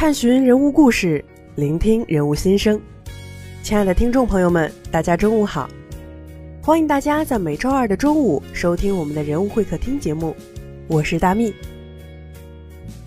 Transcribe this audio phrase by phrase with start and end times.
[0.00, 1.22] 探寻人物故事，
[1.56, 2.80] 聆听人物心声。
[3.62, 5.68] 亲爱的听众朋友们，大家中午好。
[6.62, 10.34] 欢迎大家在每周二的中午收听我们的人物会客厅节目，
[10.88, 11.52] 我是大蜜。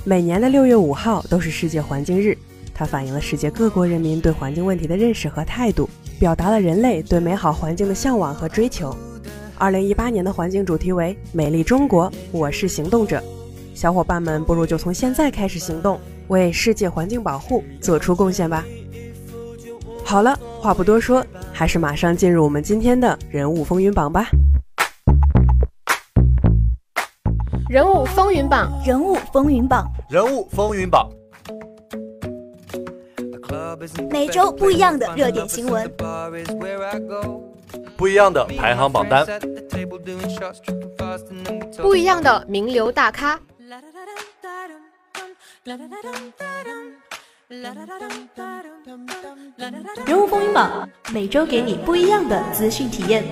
[0.04, 2.38] 每年的六月五号都是世界环境日，
[2.76, 8.96] 它反映了世界各国人民对环境问题的认识和态度，表达了人类对美好环境的向往和追求。
[9.58, 13.20] 二零一八年的环境主题为“美丽中国，我是行动者”，
[13.74, 18.64] 小伙伴们不如就从现在开始行动，为世界环境保护做出贡献吧。
[20.04, 21.26] 好了，话不多说。
[21.56, 24.28] 还是马上进入我们今天的人物风云榜吧。
[27.70, 31.10] 人物风云榜，人物风云榜，人物风云榜。
[34.10, 35.90] 每周不一样的热点新闻，
[37.96, 39.26] 不一样的排行榜单，
[41.78, 43.40] 不一样的名流大咖。
[45.66, 45.80] 人
[50.22, 53.24] 物风云榜每周给你不一样的资讯体验。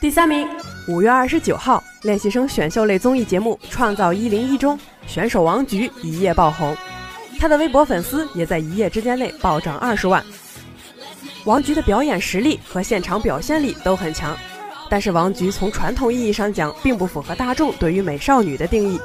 [0.00, 0.48] 第三名，
[0.86, 6.76] 五月二十九号，练习生选秀类综艺节目《创造一零一》中，选手王菊一夜爆红，
[7.40, 10.24] 他的微博粉丝也在一夜之间内暴涨二十万。
[11.44, 14.36] 王菊的表演实力和现场表现力都很强。
[14.88, 19.00] 但是王菊从传统意义上讲，并不符合大众对于美少女的定义。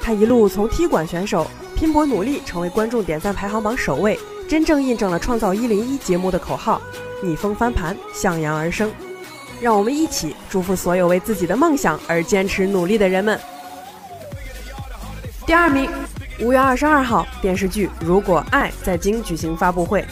[0.00, 1.46] 她一路从踢馆选手
[1.76, 4.18] 拼搏努力，成为观众点赞排行榜首位，
[4.48, 6.80] 真正印证了《创造一零一》节目的口号：
[7.22, 8.90] 逆风翻盘，向阳而生。
[9.60, 13.38] 让我们一起祝福所有为自己的梦想而坚持努力的人们。
[15.46, 15.90] 第二名，
[16.40, 20.04] 五月二十二号，电视剧《如果爱》在京举行发布会，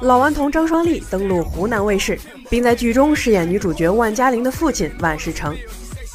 [0.00, 2.18] 老顽童张双立登陆湖南卫视。
[2.50, 5.56] 并在剧中饰演女主角万嘉玲的父亲万世成。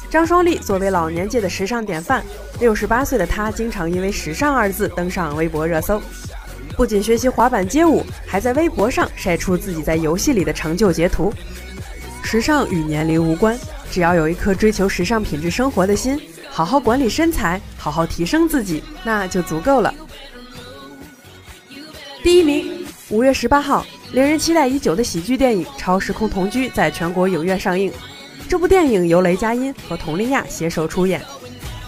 [0.08, 2.24] 张双立作为老年界的时尚典范，
[2.58, 6.02] 六十八岁的他经常因为“时尚”二字登上微博热搜。
[6.76, 11.32] 不仅学习滑板街舞，还在微博上晒出自己在游戏里的成就截图。
[12.22, 13.58] 时尚与年龄无关，
[13.90, 19.94] 只要有一颗追求时尚品质生活的心，好好管理身材，好好提升自己，那就足够了。
[22.22, 23.86] 第一名，五月十八号。
[24.12, 27.92] 令人期待已久的喜剧电影《超时空同居》在全国影院上映。
[28.48, 31.22] 这部电影由雷佳音和佟丽娅携手出演，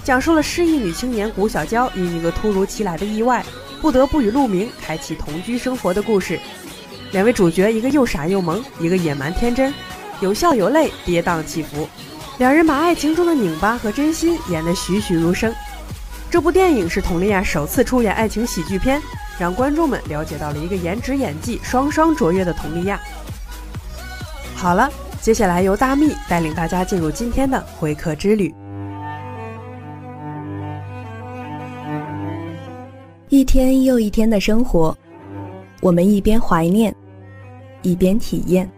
[0.05, 3.45] 讲述了失忆女青年谷小娇因一个突如其来的意外，
[3.81, 6.39] 不得不与陆明开启同居生活的故事。
[7.11, 9.75] 两位主角，一个又傻又萌，一个野蛮天真，
[10.21, 11.89] 有笑有泪，跌宕起伏。
[12.39, 15.53] 两人把爱情中的拧巴和真心演得栩栩如生。
[16.31, 19.03] 这部电影是佟丽娅首次出演爱情喜剧片。
[19.39, 23.01] 让观众们了解到了一个颜值演技双双卓越的佟丽娅。
[24.55, 24.89] 好了，
[25.21, 28.55] 接下来由大蜜带领大家进入今天的回客之旅。
[33.29, 34.97] 一天又一天的生活，
[35.81, 36.95] 我们一边怀念，
[37.81, 38.71] 一边体验。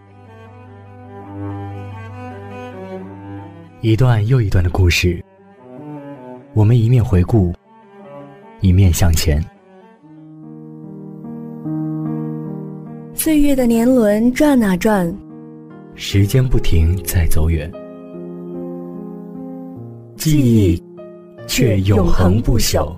[3.81, 5.23] 一段又一段的故事，
[6.53, 7.53] 我们一面回顾，
[8.61, 9.43] 一面向前。
[13.25, 15.11] 岁月的年轮转啊转，
[15.95, 17.71] 时间不停在走远，
[20.15, 20.79] 记忆
[21.47, 22.95] 却永恒不朽。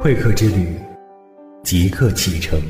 [0.00, 0.68] 会客之旅，
[1.64, 2.60] 即刻启程。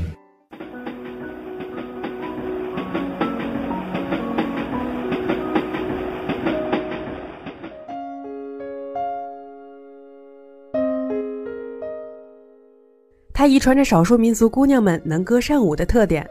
[13.39, 16.29] 他遗传着少数民族姑娘们能歌善舞的特点，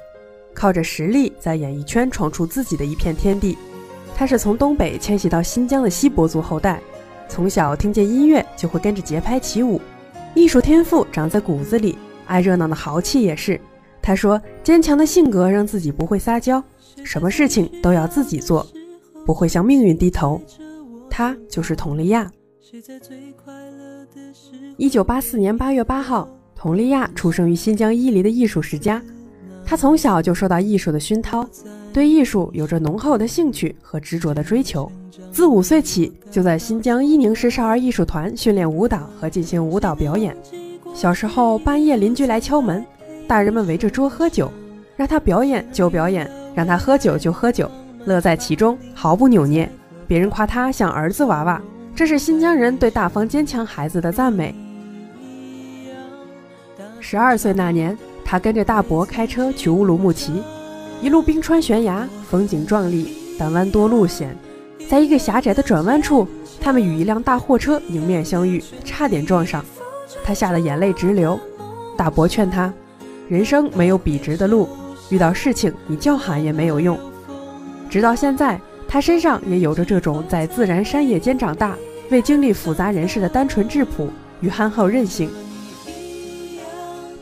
[0.53, 3.57] 靠着实力在演艺圈闯出自己的一片天地。
[4.15, 6.79] 他是从东北迁徙到新疆的锡伯族后代，
[7.27, 9.81] 从小听见音乐就会跟着节拍起舞，
[10.35, 11.97] 艺术天赋长在骨子里，
[12.27, 13.59] 爱热闹的豪气也是。
[14.03, 16.63] 他说：“坚强的性格让自己不会撒娇，
[17.05, 18.67] 什么事情都要自己做，
[19.25, 20.39] 不会向命运低头。”
[21.09, 22.31] 他就是佟丽娅。
[24.77, 26.29] 一九八四年八月八号。
[26.61, 29.01] 佟丽娅出生于新疆伊犁的艺术世家，
[29.65, 31.49] 她从小就受到艺术的熏陶，
[31.93, 34.91] 对艺术有着浓厚的兴趣和执着的追求。
[35.31, 40.37] 自五岁起，就在新疆伊宁市少儿艺术团训练舞蹈和进行舞蹈表演。
[40.93, 42.85] 小时候，半夜邻居来敲门，
[43.29, 44.51] 大人们围着桌喝酒，
[44.97, 47.71] 让他表演就表演，让他喝酒就喝酒，
[48.05, 49.71] 乐在其中，毫不扭捏。
[50.09, 51.63] 别人夸他像儿子娃娃，
[51.95, 54.53] 这是新疆人对大方坚强孩子的赞美。
[57.01, 60.43] 十二岁那年，他跟着大伯开车去乌鲁木齐，
[61.01, 64.37] 一路冰川悬崖，风景壮丽，但弯多路险。
[64.89, 66.27] 在一个狭窄的转弯处，
[66.61, 69.65] 他们与一辆大货车迎面相遇，差点撞上。
[70.25, 71.39] 他吓得眼泪直流。
[71.97, 72.73] 大伯劝他
[73.29, 74.69] ：“人生没有笔直的路，
[75.11, 76.99] 遇到事情你叫喊也没有用。”
[77.89, 81.77] 直到现在，他身上也有着这种在自然山野间长大、
[82.11, 84.09] 未经历复杂人事的单纯质朴
[84.41, 85.31] 与憨厚任性。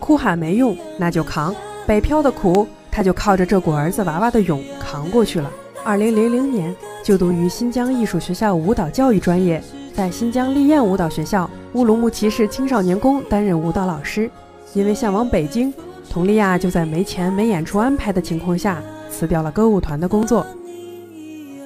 [0.06, 1.53] 哭喊没用，那就扛。
[1.85, 5.50] 北漂的苦，他就靠着这股儿子娃娃的勇扛过去了。
[5.85, 6.73] 二零零零年，
[7.03, 9.61] 就读于新疆艺术学校舞蹈教育专业，
[9.93, 14.31] 在新疆丽艳舞蹈学校乌鲁木齐市青少年宫担任舞蹈老师。
[14.75, 15.75] 因为向往北京，
[16.09, 18.81] 佟丽娅就在没钱、没演出安排的情况下，
[19.11, 20.47] 辞掉了歌舞团的工作，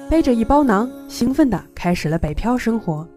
[0.09, 3.07] 背着一包囊，兴奋地开始了北漂生活。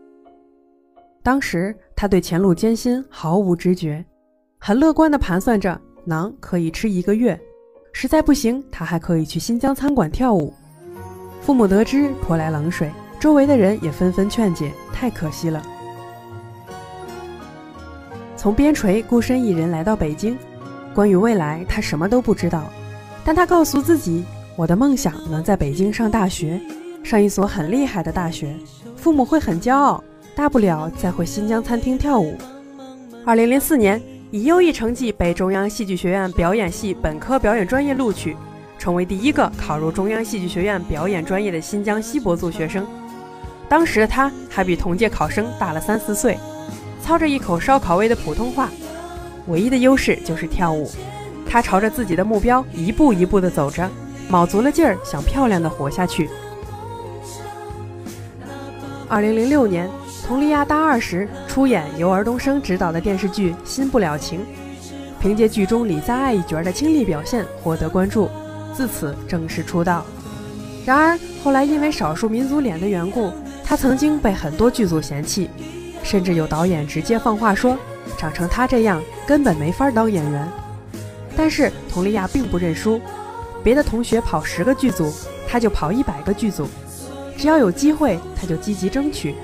[1.22, 4.04] 当时，他对前路艰辛毫无知觉。
[4.66, 7.38] 很乐观地盘算着，馕可以吃一个月，
[7.92, 10.54] 实在不行，他还可以去新疆餐馆跳舞。
[11.42, 12.90] 父母得知，泼来冷水，
[13.20, 15.62] 周围的人也纷纷劝解，太可惜了。
[18.38, 20.34] 从边陲孤身一人来到北京，
[20.94, 22.64] 关于未来，他什么都不知道，
[23.22, 24.24] 但他告诉自己，
[24.56, 26.58] 我的梦想能在北京上大学，
[27.02, 28.56] 上一所很厉害的大学，
[28.96, 30.02] 父母会很骄傲，
[30.34, 32.34] 大不了再回新疆餐厅跳舞。
[33.26, 34.00] 二零零四年。
[34.34, 38.36] 以优异成绩被中央戏剧学院表演系本科表演专业录取，
[38.76, 42.84] 成为第一个考入中央戏剧学院表演专业的新疆锡伯族学生。
[43.68, 46.36] 当时的他还比同届考生大了三四岁，
[47.00, 48.68] 操着一口烧烤味的普通话，
[49.46, 50.90] 唯一的优势就是跳舞。
[51.48, 53.88] 他朝着自己的目标一步一步地走着，
[54.28, 56.28] 卯足了劲儿想漂亮的活下去。
[59.08, 59.88] 二零零六年。
[60.26, 64.40] 佟丽娅大二时出演由尔冬升执导的电视剧《新不了情》，
[65.20, 68.30] 凭借剧中李在爱一角的倾力表现获得关注，
[68.72, 70.02] 自此正式出道。
[70.86, 73.30] 然而后来因为少数民族脸的缘故，
[73.62, 75.50] 她曾经被很多剧组嫌弃，
[76.02, 77.76] 甚至有导演直接放话说，
[78.16, 80.48] 长成她这样根本没法当演员。
[81.36, 82.98] 但是佟丽娅并不认输，
[83.62, 85.12] 别的同学跑十个剧组，
[85.46, 86.66] 她就跑一百个剧组，
[87.36, 89.34] 只要有机会，她就积极争取。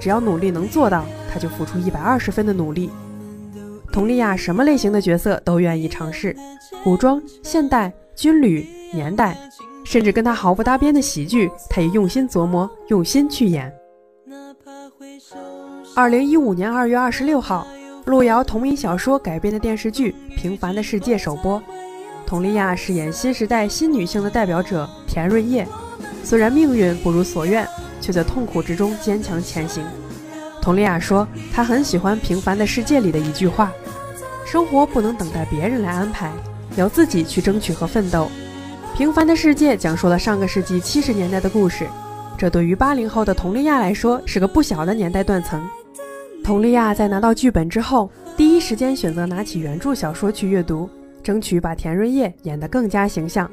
[0.00, 2.90] 只要努力能做到，他就付出一百二十分的努力。
[3.92, 6.34] 佟丽娅什么类型的角色都愿意尝试，
[6.82, 9.36] 古装、现代、军旅、年代，
[9.84, 13.70] 甚至跟她毫不搭边的喜剧，她也用心琢磨，用心去演。
[15.94, 17.66] 二零一五年二月二十六号，
[18.06, 21.60] 路遥同名小说改编的电视剧《平凡的世界》首播，
[22.24, 25.66] 佟丽娅饰演新时代新女性的代表者田润叶。
[26.22, 27.68] 虽然命运不如所愿。
[28.00, 29.84] 却在痛苦之中坚强前行。
[30.62, 33.72] 佟丽娅说：“她很喜欢《平凡的世界》里的一句话
[34.44, 36.32] ：‘生活不能等待别人来安排，
[36.76, 38.30] 要自己去争取和奋斗。’”
[38.96, 41.86] 《平凡的世界》讲述了上个世纪七十年代的故事，
[42.36, 45.66] 这对于八零后的佟丽娅来说是个不小的年代断层。
[46.44, 50.90] 佟丽娅在拿到剧本之后，第一时间选择拿起原著小说去阅读，
[51.22, 53.48] 争取把田润叶演得更加形象。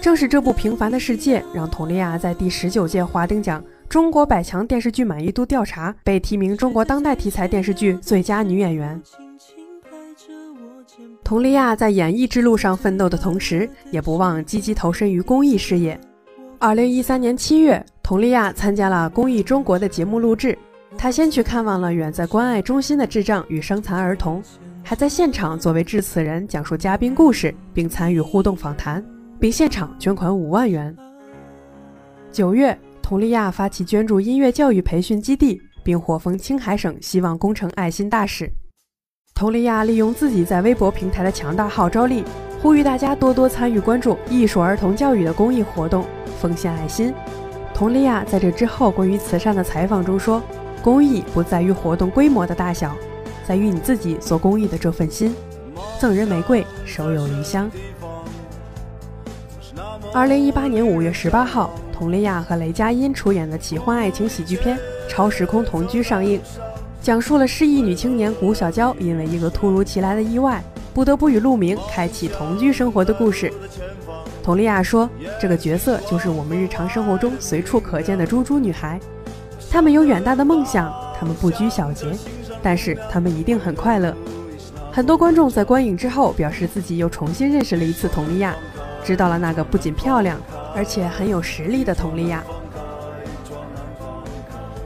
[0.00, 3.62] 正是这部《平凡的世界》让佟丽娅在第十九届华鼎奖。
[3.88, 9.00] 中国百强电视剧满意度调查被提名中国当代题材电视剧最佳女演员。
[11.22, 15.98] 佟丽娅在演艺之路上奋斗的同时，也不忘积极投身于公益事业。
[16.58, 20.56] 二零一三年七月，佟丽娅参加了《公益中国》的节目录制。
[20.96, 24.42] 她先去看望了远在关爱中心的智障与伤残儿童，
[24.82, 29.04] 还在现场作为致辞人讲述嘉宾故事，并参与互动访谈，
[29.38, 30.96] 并现场捐款五万元。
[32.32, 32.78] 九月，
[33.08, 38.50] 佟丽娅发起捐助音乐教育培训基地，并获封青海省希望工程爱心大使。
[39.32, 42.24] 佟丽娅利用自己在微博平台的强大号召力，
[42.60, 46.04] 呼吁大家多多参与关注艺术儿童教育的公益活动。
[46.40, 47.14] 奉献爱心。
[47.72, 50.42] 佟丽娅在这之后关于慈善的采访中说
[50.82, 52.92] ：“公益不在于活动规模的大小，
[53.46, 55.32] 在于你自己做公益的这份心。”
[56.00, 57.70] 赠人玫瑰，手有余香。
[60.12, 64.76] 二零一八年五月十八号，佟丽娅和雷佳音出演的奇幻爱情喜剧片
[65.08, 66.38] 《超时空同居》上映，
[67.00, 70.62] 讲述了失忆女青年谷小娇因为一个突如其来的意外，
[70.92, 73.50] 不得不与陆明开启同居生活的故事。
[74.42, 75.08] 佟丽娅说
[75.40, 79.00] ：“这个角色就是我们日常生活中随处可见的猪猪女孩，
[79.70, 82.06] 她们有远大的梦想，她们不拘小节，
[82.62, 84.14] 但是她们一定很快乐。”
[84.92, 88.54] 很多观众在观影之后表示自己又重新认识了一次佟丽娅，
[89.02, 90.38] 知道了那个不仅漂亮，
[90.76, 92.44] 而且很有实力的佟丽娅。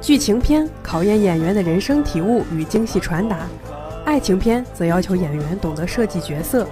[0.00, 3.40] 剧情片考验演员的人生体悟与精细传达，
[4.04, 6.66] 爱情片则要求演员懂得设计角色。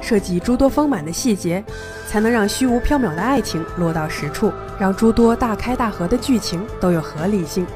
[0.00, 1.62] 设计诸多丰满的细节，
[2.06, 7.66] 才能让虚无缥缈的爱情落到实处，让诸多大开大合的剧情都有合理性。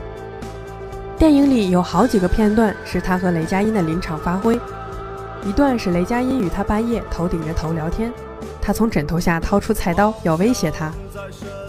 [1.18, 4.58] 电影里有好几个片段是他和雷佳音的临场发挥，
[5.44, 8.12] 一段是雷佳音与他半夜头顶着头聊天，
[8.62, 10.92] 他从枕头下掏出菜刀要威胁他；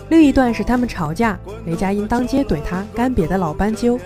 [0.10, 4.00] 另一段是他们吵架，雷佳音当街怼他干瘪的老斑鸠，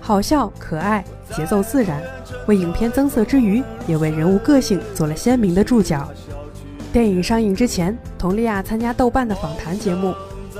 [0.00, 1.04] 好笑可爱，
[1.36, 2.02] 节奏自然。
[2.46, 6.08] 为影片增色之余，也为人物个性做了鲜明的注脚。
[6.90, 10.14] 电影上映之前，佟丽娅参加豆瓣的访谈节目，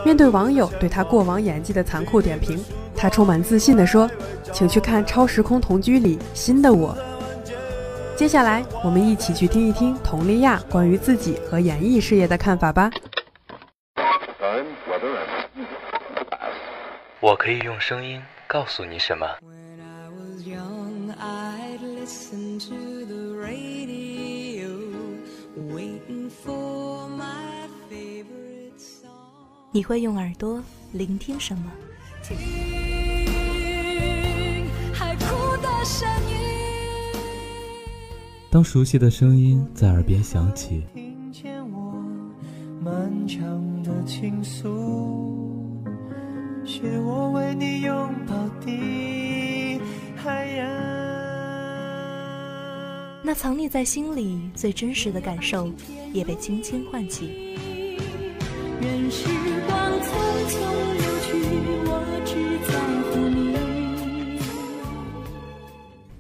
[0.05, 2.63] 面对网友对她过往演技的残酷点评，
[2.95, 4.09] 她充满自信地说
[4.53, 6.97] ：“请去看《超时空同居》里新的我。”
[8.21, 12.91] 接下来，我们一起去听一听佟丽娅关于自己和演艺事业的看法吧。
[17.19, 19.27] 我可以用声音告诉你什么？
[29.73, 30.63] 你会用耳朵
[30.93, 31.73] 聆听什么？
[38.53, 40.83] 当熟悉的声音在耳边响起，
[53.23, 55.71] 那藏匿在心里最真实的感受，
[56.13, 57.57] 也被轻轻唤起。
[58.81, 59.29] 任时
[59.69, 60.11] 光匆
[60.49, 60.59] 匆
[60.99, 61.29] 流去，
[61.87, 62.35] 我只
[62.67, 62.73] 在
[63.13, 63.55] 乎你。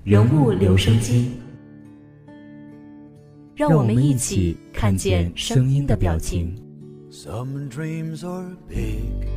[0.04, 1.32] 人物留声机，
[3.70, 6.56] 让我们一起看见声音的表情。
[7.08, 9.28] Some dreams are big,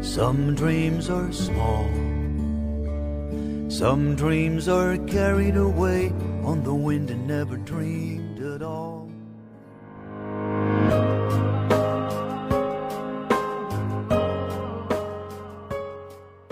[0.00, 1.86] some dreams are small,
[3.68, 6.12] some dreams are carried away
[6.44, 9.08] on the wind and never dreamed at all.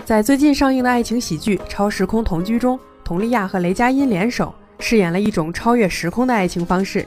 [0.03, 4.53] 在最近上映的爱情喜剧《超时空同居》中，佟丽娅和雷佳音联手
[4.89, 7.05] 饰演了一种超越时空的爱情方式，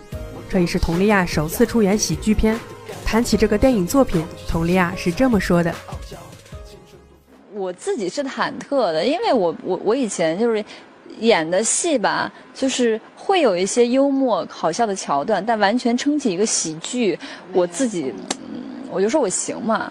[0.51, 2.55] 这也是佟丽娅首次出演喜剧片。
[3.07, 5.75] 谈起这个电影作品，佟丽娅是这么说的
[7.55, 10.63] ：“我自己是忐忑的，因为我我我以前就是
[11.21, 17.19] 演的戏吧，就是会有一些幽默好笑的桥段，但完全撑起一个喜剧，
[17.55, 18.13] 我自己，
[18.91, 19.91] 我就说我行嘛。”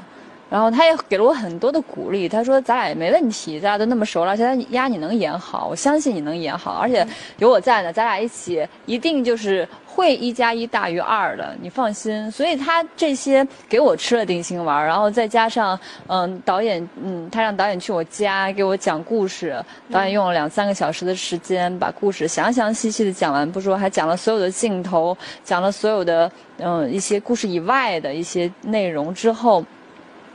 [0.49, 7.05] 然后他也给了我很多的鼓励，他说咱俩也没问题，咱俩都那么熟了，现在丫你能演好，我相信你能演好，而且
[7.37, 12.31] 有我在呢，咱俩一起一定就是会一加一大于二的，你放心。
[12.31, 29.63] 所以他这些给我吃了定心丸，然后再加上嗯导演嗯他让导演去我家给我讲故事，导演用了两三个小时的时间把故事详详细细的讲完，不说还讲了所有的镜头，讲了所有的嗯一些故事以外的一些内容之后。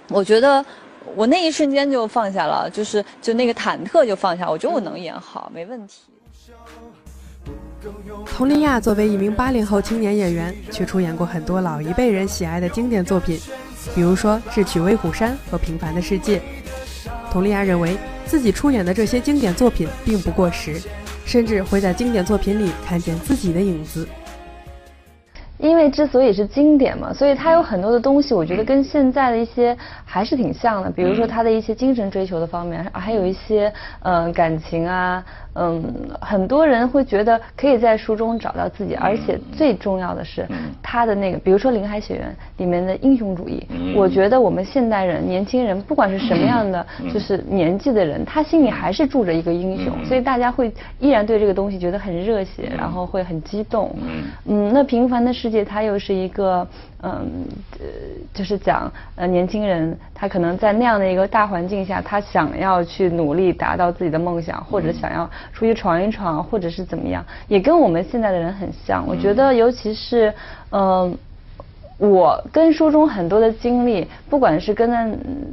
[0.08, 0.64] 我觉得
[1.14, 4.50] 我那一瞬间就放下了，就是就那个忐忑就放下。
[4.50, 6.02] 我觉得我能演好，没问题。
[8.24, 13.38] 佟丽娅作为一名八零后青年演员，却出演过很多老一辈人喜爱的经典作品，
[13.94, 16.38] 比如说《智取威虎山》和《平凡的世界》。
[17.30, 20.80] 佟丽娅认为自己出演的这些经典作品并不过时，
[21.26, 24.08] 甚至会在经典作品里看见自己的影子。
[25.58, 30.90] 因为之所以是经典嘛，所以它有很多的东西，我觉得跟现在的一些还是挺像的。
[30.90, 35.24] 比如说他的一些精神追求的方面，还有一些嗯感情啊。
[35.56, 35.80] 嗯，
[36.20, 40.44] 很多人会觉得可以在书中找到自己，而且最重要的是，
[40.82, 53.94] 他的那个，比如说《林海雪原》里面的英雄主义，我觉得我们现代人、年轻人，不管是什么样的就是年纪的人，他心里还是住着一个英雄，所以大家会依然对这个东西觉得很热血，然后会很激动。
[54.46, 56.66] 嗯，那《平凡的世界》它又是一个。
[57.06, 57.46] 嗯，
[57.78, 57.86] 呃，
[58.32, 69.06] 就是讲呃年轻人，他可能在那样的一个大环境下，他想要去努力达到自己的梦想，或者想要出去闯一闯，或者是怎么样，也跟我们现在的人很像。
[69.06, 70.32] 我觉得，尤其是
[70.70, 71.14] 嗯，
[71.98, 74.90] 我跟书中很多的经历，不管是跟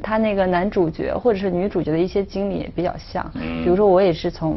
[0.02, 3.30] 他那个男主角或者是女主角的一些经历也比较像。
[3.34, 4.56] 比如说，我也是从。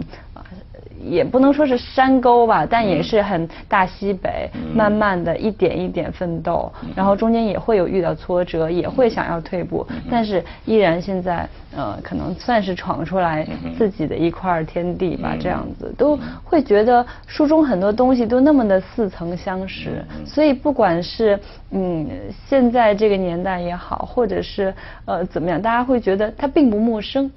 [1.03, 15.93] 也不能说是山沟吧，但也是很大西北，慢慢的一点一点奋斗，然后中间也会有遇到挫折，也会想要退步，但是依然现在呃，可能算是闯出来自己的一块天地吧，这样子。
[15.99, 21.39] 都会觉得书中很多东西都那么的似曾相识，所以不管是
[21.71, 22.09] 嗯
[22.47, 24.73] 现在这个年代也好，或者是
[25.05, 27.31] 呃怎么样，大家会觉得它并不陌生。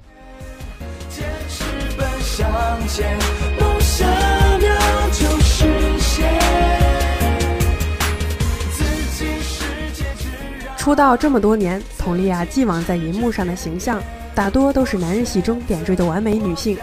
[10.76, 14.00] 出道这么多年，佟丽娅既往在银幕上的形象，
[14.34, 16.78] 大多都是男人戏中点缀的完美女性，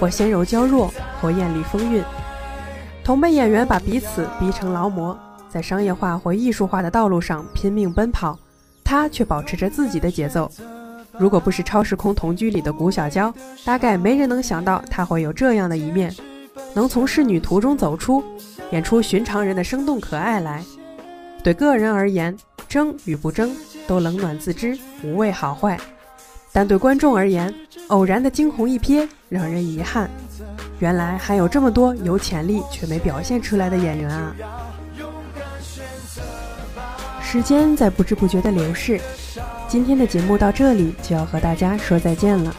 [0.00, 2.02] 或纤柔娇弱，或艳丽风韵。
[3.04, 5.16] 同辈演员把彼此逼成劳模，
[5.48, 8.36] 在商业化或艺术化的道路上拼命奔跑，
[8.82, 10.50] 她却保持着自己的节奏。
[11.18, 13.32] 如果不是《超时空同居》里的古小娇，
[13.64, 16.14] 大概没人能想到她会有这样的一面，
[16.74, 18.22] 能从仕女途中走出，
[18.70, 20.62] 演出寻常人的生动可爱来。
[21.42, 22.36] 对个人而言，
[22.68, 25.76] 争与不争都冷暖自知，无谓好坏；
[26.52, 27.54] 但对观众而言，
[27.88, 30.10] 偶然的惊鸿一瞥让人遗憾。
[30.80, 34.34] 原来还有这么多有潜力却没表现出来的演员啊！
[37.22, 39.00] 时间在不知不觉的流逝，
[39.76, 42.56] 今天的节目到这里就要和大家说再见了。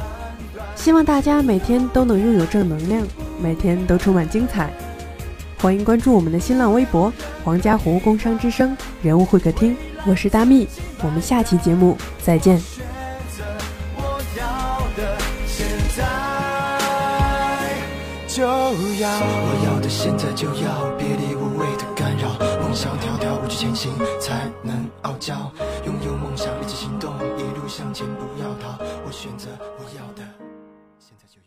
[0.75, 3.01] 希望大家每天都能拥有正能量，
[3.41, 4.69] 每天都充满精彩。
[5.59, 7.11] 欢迎关注我们的新浪微博
[7.43, 9.75] “黄家湖工商之声人物会客厅”，
[10.05, 10.67] 我是大蜜，
[11.01, 12.61] 我们下期节目再见。
[18.39, 25.51] 我要的现在就要，别理无谓的干扰，梦想迢迢，无惧前行才能傲娇，
[27.77, 30.23] 向前不要逃，我选择我要的，
[30.97, 31.46] 现在就。